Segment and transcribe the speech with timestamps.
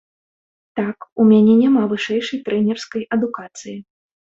[0.79, 3.81] Так, у мяне няма вышэйшай трэнерскай адукацыі.